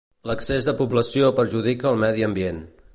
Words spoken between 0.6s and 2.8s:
de població perjudica el medi ambient.